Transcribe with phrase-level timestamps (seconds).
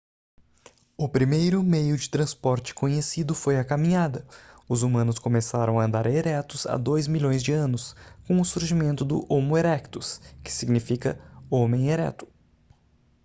[0.97, 4.25] o primeiro meio de transporte conhecido foi a caminhada.
[4.67, 7.95] os humanos começaram a andar eretos há dois milhões de anos
[8.27, 12.27] com o surgimento do homo erectus que significa homem ereto"